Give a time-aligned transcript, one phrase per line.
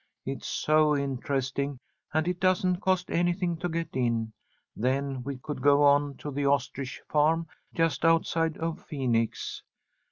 [0.25, 1.77] It's so interesting,
[2.11, 4.33] and it doesn't cost anything to get in.
[4.75, 9.61] Then we could go on to the ostrich farm just outside of Phoenix.